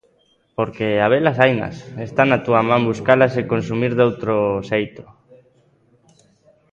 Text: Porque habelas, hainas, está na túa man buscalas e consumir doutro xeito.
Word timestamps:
Porque 0.57 0.87
habelas, 1.05 1.37
hainas, 1.41 1.75
está 2.07 2.23
na 2.25 2.37
túa 2.45 2.61
man 2.69 2.83
buscalas 2.89 3.33
e 3.41 3.49
consumir 3.53 3.91
doutro 3.95 4.33
xeito. 4.69 5.03